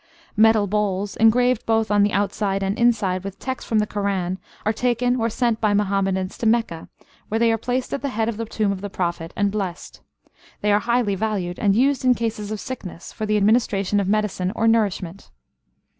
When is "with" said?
3.23-3.37